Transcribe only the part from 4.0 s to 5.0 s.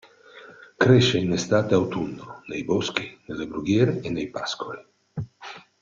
nei pascoli.